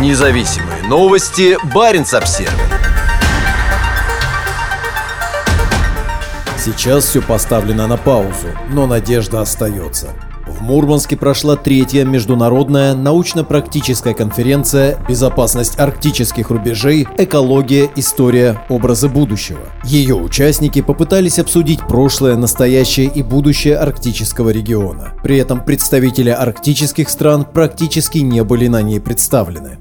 Независимые 0.00 0.82
новости. 0.82 1.56
Барин 1.72 2.02
обсерва 2.02 2.52
Сейчас 6.58 7.04
все 7.04 7.22
поставлено 7.22 7.86
на 7.86 7.96
паузу, 7.96 8.48
но 8.70 8.86
надежда 8.86 9.40
остается. 9.40 10.08
В 10.46 10.62
Мурманске 10.62 11.16
прошла 11.16 11.56
третья 11.56 12.04
международная 12.04 12.94
научно-практическая 12.94 14.14
конференция 14.14 14.98
«Безопасность 15.08 15.78
арктических 15.78 16.50
рубежей. 16.50 17.08
Экология. 17.18 17.90
История. 17.96 18.62
Образы 18.68 19.08
будущего». 19.08 19.60
Ее 19.84 20.14
участники 20.14 20.80
попытались 20.80 21.38
обсудить 21.38 21.80
прошлое, 21.80 22.36
настоящее 22.36 23.06
и 23.06 23.22
будущее 23.22 23.76
арктического 23.76 24.50
региона. 24.50 25.14
При 25.22 25.38
этом 25.38 25.64
представители 25.64 26.30
арктических 26.30 27.08
стран 27.08 27.44
практически 27.44 28.18
не 28.18 28.44
были 28.44 28.68
на 28.68 28.82
ней 28.82 29.00
представлены. 29.00 29.78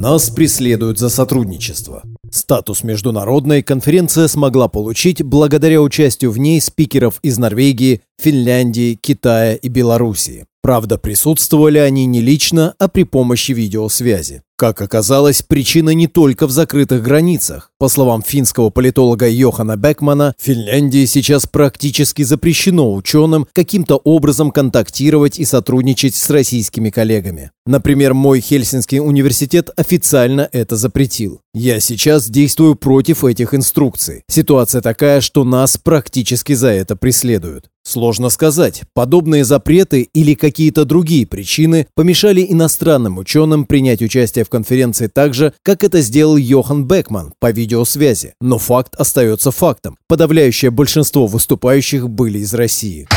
Нас 0.00 0.30
преследуют 0.30 0.96
за 0.96 1.08
сотрудничество. 1.08 2.04
Статус 2.30 2.84
международной 2.84 3.64
конференция 3.64 4.28
смогла 4.28 4.68
получить 4.68 5.24
благодаря 5.24 5.82
участию 5.82 6.30
в 6.30 6.38
ней 6.38 6.60
спикеров 6.60 7.18
из 7.22 7.36
Норвегии, 7.36 8.02
Финляндии, 8.16 8.94
Китая 8.94 9.56
и 9.56 9.68
Белоруссии. 9.68 10.46
Правда, 10.62 10.98
присутствовали 10.98 11.78
они 11.78 12.06
не 12.06 12.20
лично, 12.20 12.76
а 12.78 12.86
при 12.86 13.02
помощи 13.02 13.50
видеосвязи. 13.50 14.42
Как 14.58 14.82
оказалось, 14.82 15.42
причина 15.42 15.90
не 15.90 16.08
только 16.08 16.48
в 16.48 16.50
закрытых 16.50 17.00
границах. 17.00 17.70
По 17.78 17.86
словам 17.86 18.22
финского 18.22 18.70
политолога 18.70 19.28
Йохана 19.28 19.76
Бекмана, 19.76 20.34
Финляндии 20.36 21.04
сейчас 21.04 21.46
практически 21.46 22.22
запрещено 22.22 22.92
ученым 22.92 23.46
каким-то 23.52 23.98
образом 24.02 24.50
контактировать 24.50 25.38
и 25.38 25.44
сотрудничать 25.44 26.16
с 26.16 26.28
российскими 26.28 26.90
коллегами. 26.90 27.52
Например, 27.66 28.14
мой 28.14 28.40
Хельсинский 28.40 28.98
университет 28.98 29.70
официально 29.76 30.48
это 30.50 30.74
запретил. 30.74 31.40
Я 31.60 31.80
сейчас 31.80 32.30
действую 32.30 32.76
против 32.76 33.24
этих 33.24 33.52
инструкций. 33.52 34.22
Ситуация 34.30 34.80
такая, 34.80 35.20
что 35.20 35.42
нас 35.42 35.76
практически 35.76 36.52
за 36.52 36.68
это 36.68 36.94
преследуют. 36.94 37.68
Сложно 37.82 38.28
сказать, 38.28 38.82
подобные 38.94 39.44
запреты 39.44 40.02
или 40.14 40.34
какие-то 40.34 40.84
другие 40.84 41.26
причины 41.26 41.88
помешали 41.96 42.46
иностранным 42.48 43.18
ученым 43.18 43.64
принять 43.64 44.02
участие 44.02 44.44
в 44.44 44.50
конференции 44.50 45.08
так 45.08 45.34
же, 45.34 45.52
как 45.64 45.82
это 45.82 46.00
сделал 46.00 46.36
Йохан 46.36 46.86
Бекман 46.86 47.32
по 47.40 47.50
видеосвязи. 47.50 48.34
Но 48.40 48.58
факт 48.58 48.94
остается 48.94 49.50
фактом. 49.50 49.98
Подавляющее 50.06 50.70
большинство 50.70 51.26
выступающих 51.26 52.08
были 52.08 52.38
из 52.38 52.54
России. 52.54 53.08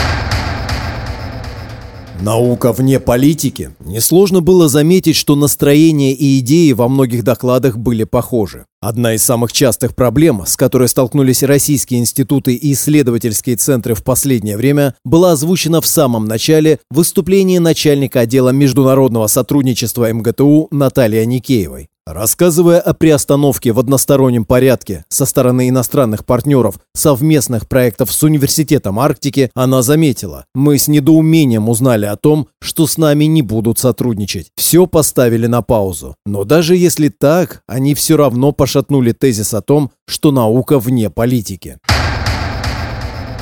Наука 2.22 2.72
вне 2.72 3.00
политики. 3.00 3.72
Несложно 3.80 4.42
было 4.42 4.70
заметить, 4.70 5.16
что 5.16 5.36
настроения 5.36 6.14
и 6.14 6.38
идеи 6.38 6.72
во 6.72 6.88
многих 6.88 7.24
докладах 7.24 7.78
были 7.78 8.04
похожи. 8.04 8.66
Одна 8.80 9.16
из 9.16 9.24
самых 9.24 9.52
частых 9.52 9.96
проблем, 9.96 10.44
с 10.46 10.56
которой 10.56 10.88
столкнулись 10.88 11.42
российские 11.42 12.00
институты 12.00 12.54
и 12.54 12.74
исследовательские 12.74 13.56
центры 13.56 13.96
в 13.96 14.04
последнее 14.04 14.56
время, 14.56 14.94
была 15.04 15.32
озвучена 15.32 15.82
в 15.82 15.88
самом 15.88 16.26
начале 16.26 16.80
выступления 16.92 17.60
начальника 17.60 18.20
отдела 18.20 18.50
международного 18.50 19.26
сотрудничества 19.26 20.14
МГТУ 20.14 20.68
Натальи 20.70 21.18
Аникеевой. 21.18 21.91
Рассказывая 22.08 22.80
о 22.80 22.96
приостановке 22.96 23.72
в 23.72 23.80
одностороннем 23.80 24.44
порядке 24.44 25.06
со 25.08 25.28
стороны 25.28 25.70
иностранных 25.70 26.26
партнеров 26.26 26.80
совместных 26.96 27.70
проектов 27.70 28.12
с 28.12 28.24
Университетом 28.24 29.00
Арктики, 29.00 29.52
она 29.54 29.84
заметила, 29.84 30.46
мы 30.56 30.80
с 30.80 30.88
недоумением 30.88 31.70
узнали 31.70 32.08
о 32.08 32.16
том, 32.16 32.48
что 32.60 32.88
с 32.88 32.98
нами 32.98 33.26
не 33.26 33.44
будут 33.44 33.78
сотрудничать. 33.78 34.48
Все 34.56 34.88
поставили 34.88 35.46
на 35.46 35.62
паузу. 35.62 36.16
Но 36.26 36.44
даже 36.44 36.76
если 36.76 37.10
так, 37.10 37.62
они 37.68 37.94
все 37.94 38.18
равно 38.18 38.52
пошатнули 38.52 39.12
тезис 39.12 39.54
о 39.54 39.62
том, 39.62 39.92
что 40.08 40.32
наука 40.32 40.80
вне 40.80 41.12
политики. 41.12 41.78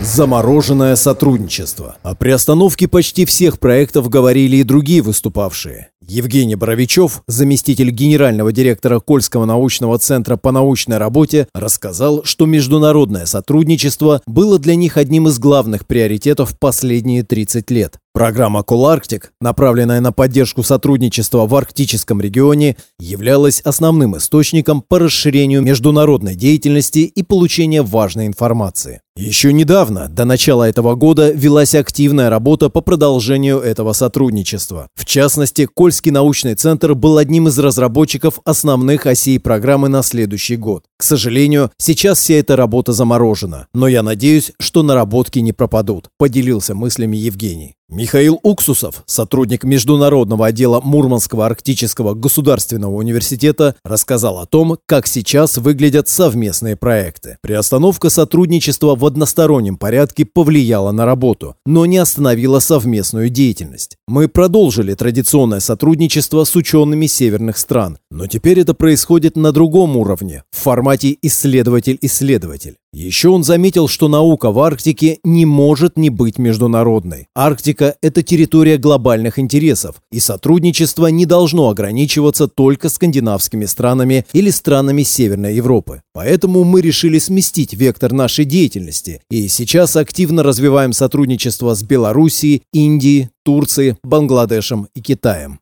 Замороженное 0.02 0.96
сотрудничество. 0.96 1.98
О 2.03 2.16
приостановке 2.16 2.88
почти 2.88 3.25
всех 3.25 3.59
проектов 3.59 4.09
говорили 4.09 4.58
и 4.58 4.64
другие 4.64 5.02
выступавшие. 5.02 5.90
Евгений 6.09 6.56
Боровичев, 6.56 7.22
заместитель 7.28 7.92
генерального 7.92 8.52
директора 8.52 9.00
Кольского 9.00 9.46
научного 9.46 10.00
центра 10.00 10.38
по 10.38 10.52
научной 10.52 10.97
работе, 10.97 11.47
рассказал, 11.53 12.24
что 12.24 12.47
международное 12.47 13.28
сотрудничество 13.28 14.22
было 14.25 14.58
для 14.58 14.75
них 14.75 14.98
одним 14.98 15.28
из 15.28 15.38
главных 15.38 15.86
приоритетов 15.86 16.58
последние 16.58 17.24
30 17.24 17.69
лет. 17.69 18.00
Программа 18.19 18.63
«Коларктик», 18.63 19.31
направленная 19.40 20.02
на 20.02 20.12
поддержку 20.12 20.62
сотрудничества 20.62 21.47
в 21.47 21.56
арктическом 21.56 22.19
регионе, 22.19 22.75
являлась 23.00 23.62
основным 23.62 24.18
источником 24.18 24.81
по 24.81 25.00
расширению 25.00 25.62
международной 25.62 26.35
деятельности 26.35 27.00
и 27.00 27.24
получения 27.24 27.81
важной 27.81 28.28
информации. 28.28 29.00
Еще 29.16 29.53
недавно, 29.53 30.09
до 30.09 30.25
начала 30.25 30.68
этого 30.68 30.96
года, 30.96 31.31
велась 31.31 31.74
активная 31.75 32.30
работа 32.30 32.69
по 32.69 32.81
продолжению 32.81 33.59
этого 33.59 33.94
сотрудничества. 33.94 34.90
В 34.96 35.06
частности, 35.06 35.66
Кольский 35.66 36.12
научный 36.12 36.56
центр 36.56 36.96
был 36.96 37.19
одним 37.19 37.47
из 37.47 37.57
разработчиков 37.57 38.41
основных 38.44 39.06
осей 39.06 39.40
программы 39.40 39.88
на 39.88 40.03
следующий 40.03 40.57
год. 40.57 40.84
К 41.00 41.04
сожалению, 41.04 41.72
сейчас 41.78 42.20
вся 42.20 42.34
эта 42.34 42.58
работа 42.58 42.92
заморожена, 42.92 43.68
но 43.74 43.88
я 43.88 44.04
надеюсь, 44.04 44.52
что 44.60 44.84
наработки 44.84 45.40
не 45.40 45.54
пропадут, 45.54 46.10
поделился 46.18 46.76
мыслями 46.76 47.16
Евгений. 47.16 47.76
Михаил 47.92 48.40
Уксусов, 48.44 49.02
сотрудник 49.08 49.64
международного 49.64 50.46
отдела 50.46 50.80
Мурманского 50.80 51.48
арктического 51.48 52.14
государственного 52.14 52.94
университета, 52.94 53.76
рассказал 53.84 54.38
о 54.38 54.46
том, 54.46 54.78
как 54.86 55.08
сейчас 55.08 55.58
выглядят 55.58 56.08
совместные 56.08 56.76
проекты. 56.76 57.38
Приостановка 57.42 58.12
сотрудничества 58.12 58.96
в 58.96 59.04
одностороннем 59.06 59.76
порядке 59.76 60.26
повлияла 60.26 60.92
на 60.92 61.06
работу, 61.06 61.56
но 61.66 61.88
не 61.88 61.98
остановила 61.98 62.60
совместную 62.60 63.30
деятельность. 63.30 63.98
Мы 64.08 64.28
продолжили 64.28 64.94
традиционное 64.94 65.60
сотрудничество 65.60 66.44
с 66.44 66.56
учеными 66.56 67.08
северных 67.08 67.58
стран, 67.58 67.98
но 68.12 68.28
теперь 68.28 68.60
это 68.60 68.76
происходит 68.76 69.36
на 69.36 69.52
другом 69.52 69.98
уровне, 69.98 70.44
в 70.52 70.58
формате 70.58 70.88
исследователь-исследователь. 70.95 72.75
Еще 72.91 73.29
он 73.29 73.44
заметил, 73.44 73.88
что 73.88 74.07
наука 74.07 74.51
в 74.51 74.59
Арктике 74.59 75.19
не 75.23 75.45
может 75.45 75.95
не 75.95 76.09
быть 76.09 76.39
международной. 76.39 77.27
Арктика– 77.35 77.95
это 78.01 78.23
территория 78.23 78.77
глобальных 78.77 79.38
интересов, 79.38 79.97
и 80.11 80.19
сотрудничество 80.19 81.05
не 81.07 81.27
должно 81.27 81.69
ограничиваться 81.69 82.47
только 82.47 82.89
скандинавскими 82.89 83.66
странами 83.66 84.25
или 84.33 84.50
странами 84.50 85.03
Северной 85.03 85.55
Европы. 85.55 86.01
Поэтому 86.13 86.63
мы 86.63 86.81
решили 86.81 87.19
сместить 87.19 87.73
вектор 87.73 88.11
нашей 88.11 88.45
деятельности, 88.45 89.21
и 89.29 89.47
сейчас 89.47 89.95
активно 89.95 90.41
развиваем 90.41 90.94
сотрудничество 90.94 91.75
с 91.75 91.83
Белоруссией, 91.83 92.63
Индией, 92.73 93.29
Турцией, 93.45 93.97
Бангладешем 94.03 94.88
и 94.95 95.01
Китаем. 95.01 95.59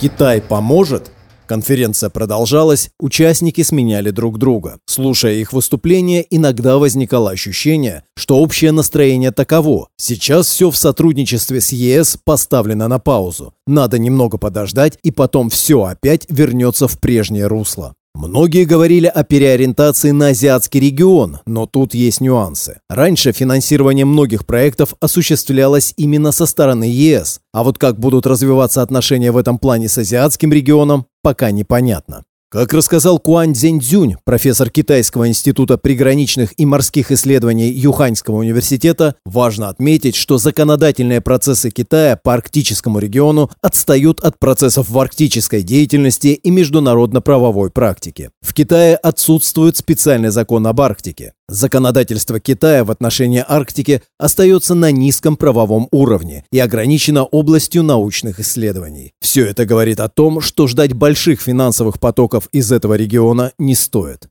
Китай 0.00 0.42
поможет? 0.42 1.12
Конференция 1.46 2.08
продолжалась, 2.10 2.90
участники 2.98 3.62
сменяли 3.62 4.10
друг 4.10 4.38
друга. 4.38 4.78
Слушая 4.86 5.34
их 5.34 5.52
выступления, 5.52 6.24
иногда 6.30 6.78
возникало 6.78 7.30
ощущение, 7.30 8.04
что 8.16 8.38
общее 8.38 8.72
настроение 8.72 9.30
таково. 9.30 9.88
Сейчас 9.96 10.46
все 10.46 10.70
в 10.70 10.76
сотрудничестве 10.76 11.60
с 11.60 11.72
ЕС 11.72 12.18
поставлено 12.24 12.88
на 12.88 12.98
паузу. 12.98 13.52
Надо 13.66 13.98
немного 13.98 14.38
подождать, 14.38 14.98
и 15.02 15.10
потом 15.10 15.50
все 15.50 15.84
опять 15.84 16.26
вернется 16.30 16.88
в 16.88 16.98
прежнее 16.98 17.46
русло. 17.46 17.94
Многие 18.14 18.64
говорили 18.64 19.06
о 19.06 19.24
переориентации 19.24 20.12
на 20.12 20.28
азиатский 20.28 20.78
регион, 20.78 21.40
но 21.46 21.66
тут 21.66 21.94
есть 21.94 22.20
нюансы. 22.20 22.80
Раньше 22.88 23.32
финансирование 23.32 24.04
многих 24.04 24.46
проектов 24.46 24.94
осуществлялось 25.00 25.92
именно 25.96 26.30
со 26.30 26.46
стороны 26.46 26.84
ЕС, 26.84 27.40
а 27.52 27.64
вот 27.64 27.76
как 27.76 27.98
будут 27.98 28.26
развиваться 28.26 28.82
отношения 28.82 29.32
в 29.32 29.36
этом 29.36 29.58
плане 29.58 29.88
с 29.88 29.98
азиатским 29.98 30.52
регионом, 30.52 31.06
пока 31.22 31.50
непонятно. 31.50 32.24
Как 32.54 32.72
рассказал 32.72 33.18
Куань 33.18 33.52
Цзэньцзюнь, 33.52 34.14
профессор 34.22 34.70
Китайского 34.70 35.26
института 35.26 35.76
приграничных 35.76 36.54
и 36.56 36.64
морских 36.64 37.10
исследований 37.10 37.68
Юханьского 37.68 38.36
университета, 38.36 39.16
важно 39.24 39.70
отметить, 39.70 40.14
что 40.14 40.38
законодательные 40.38 41.20
процессы 41.20 41.70
Китая 41.70 42.16
по 42.16 42.32
арктическому 42.32 43.00
региону 43.00 43.50
отстают 43.60 44.20
от 44.20 44.38
процессов 44.38 44.88
в 44.88 44.96
арктической 44.96 45.64
деятельности 45.64 46.28
и 46.28 46.50
международно-правовой 46.52 47.70
практике. 47.70 48.30
В 48.40 48.54
Китае 48.54 48.94
отсутствует 48.94 49.76
специальный 49.76 50.30
закон 50.30 50.64
об 50.68 50.80
Арктике. 50.80 51.32
Законодательство 51.48 52.40
Китая 52.40 52.84
в 52.84 52.90
отношении 52.90 53.44
Арктики 53.46 54.02
остается 54.18 54.74
на 54.74 54.90
низком 54.90 55.36
правовом 55.36 55.88
уровне 55.92 56.44
и 56.50 56.58
ограничено 56.58 57.24
областью 57.24 57.82
научных 57.82 58.40
исследований. 58.40 59.12
Все 59.20 59.44
это 59.46 59.66
говорит 59.66 60.00
о 60.00 60.08
том, 60.08 60.40
что 60.40 60.66
ждать 60.66 60.94
больших 60.94 61.42
финансовых 61.42 62.00
потоков 62.00 62.48
из 62.52 62.72
этого 62.72 62.94
региона 62.94 63.52
не 63.58 63.74
стоит. 63.74 64.28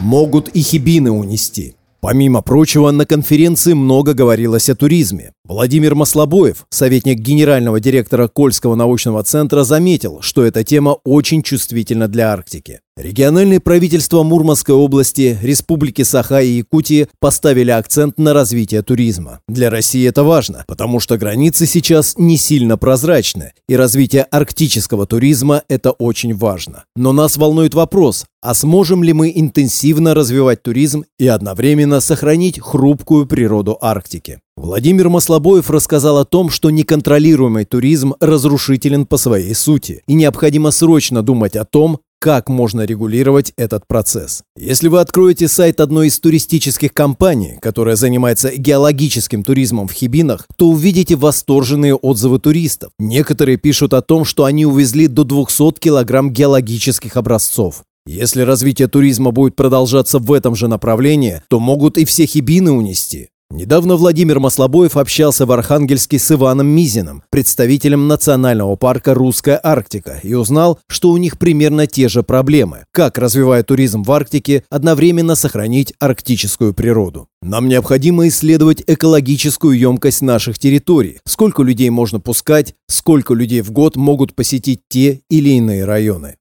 Могут 0.00 0.48
и 0.50 0.60
хибины 0.60 1.10
унести. 1.10 1.74
Помимо 2.00 2.42
прочего, 2.42 2.90
на 2.90 3.06
конференции 3.06 3.72
много 3.72 4.12
говорилось 4.12 4.68
о 4.68 4.76
туризме. 4.76 5.32
Владимир 5.44 5.94
Маслобоев, 5.94 6.66
советник 6.68 7.18
генерального 7.18 7.80
директора 7.80 8.28
Кольского 8.28 8.74
научного 8.74 9.24
центра, 9.24 9.64
заметил, 9.64 10.20
что 10.20 10.44
эта 10.44 10.62
тема 10.62 10.98
очень 11.04 11.42
чувствительна 11.42 12.06
для 12.06 12.32
Арктики. 12.32 12.80
Региональные 12.96 13.60
правительства 13.60 14.22
Мурманской 14.22 14.74
области, 14.74 15.38
Республики 15.42 16.00
Саха 16.00 16.40
и 16.40 16.48
Якутии 16.48 17.08
поставили 17.20 17.70
акцент 17.70 18.18
на 18.18 18.32
развитие 18.32 18.80
туризма. 18.80 19.40
Для 19.48 19.68
России 19.68 20.08
это 20.08 20.24
важно, 20.24 20.64
потому 20.66 20.98
что 20.98 21.18
границы 21.18 21.66
сейчас 21.66 22.14
не 22.16 22.38
сильно 22.38 22.78
прозрачны, 22.78 23.52
и 23.68 23.76
развитие 23.76 24.22
арктического 24.22 25.06
туризма– 25.06 25.62
это 25.68 25.90
очень 25.90 26.34
важно. 26.34 26.84
Но 26.96 27.12
нас 27.12 27.36
волнует 27.36 27.74
вопрос, 27.74 28.24
а 28.40 28.54
сможем 28.54 29.04
ли 29.04 29.12
мы 29.12 29.30
интенсивно 29.34 30.14
развивать 30.14 30.62
туризм 30.62 31.04
и 31.18 31.26
одновременно 31.26 32.00
сохранить 32.00 32.58
хрупкую 32.58 33.26
природу 33.26 33.76
Арктики? 33.78 34.40
Владимир 34.56 35.10
Маслобоев 35.10 35.70
рассказал 35.70 36.18
о 36.18 36.24
том, 36.24 36.50
что 36.50 36.70
неконтролируемый 36.70 37.66
туризм 37.66 38.14
разрушителен 38.20 39.06
по 39.06 39.16
своей 39.16 39.54
сути, 39.54 40.02
и 40.08 40.14
необходимо 40.14 40.70
срочно 40.70 41.22
думать 41.22 41.56
о 41.56 41.64
том, 41.64 42.00
как 42.18 42.48
можно 42.48 42.86
регулировать 42.86 43.52
этот 43.56 43.86
процесс. 43.86 44.42
Если 44.56 44.88
вы 44.88 45.00
откроете 45.00 45.46
сайт 45.46 45.80
одной 45.80 46.08
из 46.08 46.18
туристических 46.18 46.92
компаний, 46.92 47.58
которая 47.60 47.94
занимается 47.94 48.50
геологическим 48.56 49.44
туризмом 49.44 49.86
в 49.86 49.92
Хибинах, 49.92 50.46
то 50.56 50.68
увидите 50.70 51.14
восторженные 51.14 51.94
отзывы 51.94 52.40
туристов. 52.40 52.90
Некоторые 52.98 53.58
пишут 53.58 53.92
о 53.92 54.02
том, 54.02 54.24
что 54.24 54.46
они 54.46 54.66
увезли 54.66 55.06
до 55.06 55.24
200 55.24 55.78
килограмм 55.78 56.32
геологических 56.32 57.16
образцов. 57.16 57.82
Если 58.06 58.40
развитие 58.40 58.88
туризма 58.88 59.32
будет 59.32 59.54
продолжаться 59.54 60.18
в 60.18 60.32
этом 60.32 60.56
же 60.56 60.68
направлении, 60.68 61.42
то 61.48 61.60
могут 61.60 61.98
и 61.98 62.04
все 62.04 62.24
хибины 62.24 62.72
унести. 62.72 63.28
Недавно 63.56 63.94
Владимир 63.94 64.40
Маслобоев 64.40 64.96
общался 64.96 65.46
в 65.46 65.52
Архангельске 65.52 66.18
с 66.18 66.32
Иваном 66.32 66.66
Мизиным, 66.66 67.22
представителем 67.30 68.08
национального 68.08 68.74
парка 68.74 69.14
«Русская 69.14 69.58
Арктика», 69.62 70.20
и 70.22 70.34
узнал, 70.34 70.80
что 70.88 71.10
у 71.10 71.16
них 71.16 71.38
примерно 71.38 71.86
те 71.86 72.08
же 72.08 72.24
проблемы. 72.24 72.84
Как, 72.92 73.18
развивая 73.18 73.62
туризм 73.62 74.02
в 74.02 74.10
Арктике, 74.10 74.64
одновременно 74.68 75.36
сохранить 75.36 75.94
арктическую 76.00 76.74
природу. 76.74 77.28
Нам 77.40 77.68
необходимо 77.68 78.26
исследовать 78.26 78.82
экологическую 78.86 79.78
емкость 79.78 80.22
наших 80.22 80.58
территорий, 80.58 81.20
сколько 81.24 81.62
людей 81.62 81.88
можно 81.88 82.18
пускать, 82.18 82.74
сколько 82.88 83.32
людей 83.32 83.62
в 83.62 83.70
год 83.70 83.94
могут 83.94 84.34
посетить 84.34 84.80
те 84.88 85.20
или 85.30 85.50
иные 85.50 85.84
районы. 85.84 86.34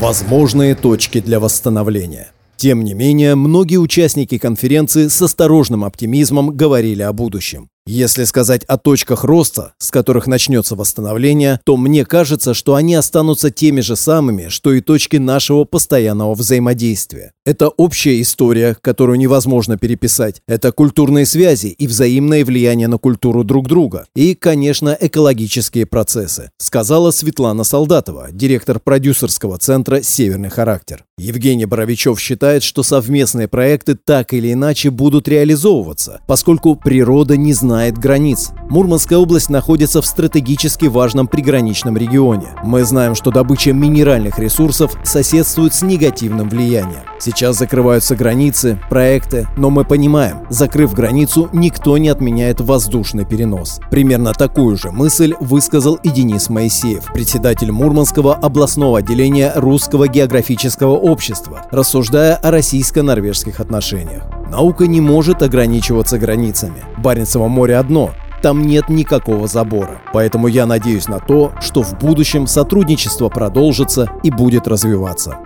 Возможные 0.00 0.74
точки 0.74 1.20
для 1.20 1.38
восстановления. 1.40 2.32
Тем 2.56 2.84
не 2.84 2.94
менее, 2.94 3.34
многие 3.34 3.76
участники 3.76 4.38
конференции 4.38 5.08
с 5.08 5.20
осторожным 5.20 5.84
оптимизмом 5.84 6.56
говорили 6.56 7.02
о 7.02 7.12
будущем. 7.12 7.68
Если 7.88 8.24
сказать 8.24 8.64
о 8.64 8.78
точках 8.78 9.22
роста, 9.22 9.74
с 9.78 9.92
которых 9.92 10.26
начнется 10.26 10.74
восстановление, 10.74 11.60
то 11.64 11.76
мне 11.76 12.04
кажется, 12.04 12.52
что 12.52 12.74
они 12.74 12.96
останутся 12.96 13.52
теми 13.52 13.80
же 13.80 13.94
самыми, 13.94 14.48
что 14.48 14.72
и 14.72 14.80
точки 14.80 15.18
нашего 15.18 15.62
постоянного 15.62 16.34
взаимодействия. 16.34 17.30
Это 17.44 17.68
общая 17.68 18.20
история, 18.20 18.76
которую 18.80 19.20
невозможно 19.20 19.78
переписать. 19.78 20.42
Это 20.48 20.72
культурные 20.72 21.26
связи 21.26 21.68
и 21.68 21.86
взаимное 21.86 22.44
влияние 22.44 22.88
на 22.88 22.98
культуру 22.98 23.44
друг 23.44 23.68
друга. 23.68 24.06
И, 24.16 24.34
конечно, 24.34 24.96
экологические 25.00 25.86
процессы, 25.86 26.50
сказала 26.58 27.12
Светлана 27.12 27.62
Солдатова, 27.62 28.30
директор 28.32 28.80
продюсерского 28.80 29.58
центра 29.58 30.02
«Северный 30.02 30.50
характер». 30.50 31.04
Евгений 31.18 31.66
Боровичев 31.66 32.20
считает, 32.20 32.64
что 32.64 32.82
совместные 32.82 33.46
проекты 33.46 33.94
так 33.94 34.32
или 34.32 34.52
иначе 34.52 34.90
будут 34.90 35.28
реализовываться, 35.28 36.20
поскольку 36.26 36.74
природа 36.74 37.36
не 37.36 37.52
знает 37.52 37.75
знает 37.76 37.98
границ. 37.98 38.52
Мурманская 38.70 39.18
область 39.18 39.50
находится 39.50 40.00
в 40.00 40.06
стратегически 40.06 40.86
важном 40.86 41.26
приграничном 41.26 41.98
регионе. 41.98 42.54
Мы 42.64 42.84
знаем, 42.84 43.14
что 43.14 43.30
добыча 43.30 43.74
минеральных 43.74 44.38
ресурсов 44.38 44.96
соседствует 45.04 45.74
с 45.74 45.82
негативным 45.82 46.48
влиянием. 46.48 47.02
Сейчас 47.20 47.58
закрываются 47.58 48.16
границы, 48.16 48.80
проекты, 48.88 49.46
но 49.58 49.68
мы 49.68 49.84
понимаем, 49.84 50.46
закрыв 50.48 50.94
границу, 50.94 51.50
никто 51.52 51.98
не 51.98 52.08
отменяет 52.08 52.62
воздушный 52.62 53.26
перенос. 53.26 53.78
Примерно 53.90 54.32
такую 54.32 54.78
же 54.78 54.90
мысль 54.90 55.34
высказал 55.38 55.96
и 55.96 56.08
Денис 56.08 56.48
Моисеев, 56.48 57.12
председатель 57.12 57.70
Мурманского 57.70 58.34
областного 58.36 59.00
отделения 59.00 59.52
Русского 59.54 60.08
географического 60.08 60.96
общества, 60.96 61.66
рассуждая 61.70 62.36
о 62.36 62.50
российско-норвежских 62.50 63.60
отношениях. 63.60 64.22
Наука 64.50 64.86
не 64.86 65.00
может 65.00 65.42
ограничиваться 65.42 66.18
границами. 66.18 66.84
Баренцево 66.98 67.48
море 67.48 67.76
одно, 67.76 68.12
там 68.42 68.62
нет 68.62 68.88
никакого 68.88 69.48
забора. 69.48 70.00
Поэтому 70.12 70.46
я 70.46 70.66
надеюсь 70.66 71.08
на 71.08 71.18
то, 71.18 71.52
что 71.60 71.82
в 71.82 71.98
будущем 71.98 72.46
сотрудничество 72.46 73.28
продолжится 73.28 74.08
и 74.22 74.30
будет 74.30 74.68
развиваться. 74.68 75.38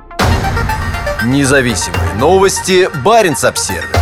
Независимые 1.24 2.14
новости. 2.18 2.88
Барин 3.04 3.36
обсервис 3.42 3.99